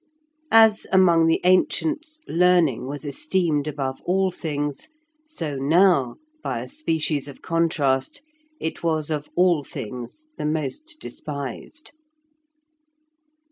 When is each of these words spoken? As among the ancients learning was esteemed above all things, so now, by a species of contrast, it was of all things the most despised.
As 0.55 0.87
among 0.91 1.27
the 1.27 1.39
ancients 1.43 2.21
learning 2.27 2.87
was 2.87 3.05
esteemed 3.05 3.67
above 3.67 4.01
all 4.03 4.31
things, 4.31 4.87
so 5.29 5.57
now, 5.57 6.15
by 6.41 6.61
a 6.61 6.67
species 6.67 7.27
of 7.27 7.43
contrast, 7.43 8.23
it 8.59 8.81
was 8.81 9.11
of 9.11 9.29
all 9.35 9.63
things 9.63 10.29
the 10.37 10.45
most 10.47 10.97
despised. 10.99 11.91